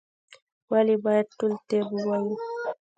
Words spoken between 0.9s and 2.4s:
باید ټول طب ووایو؟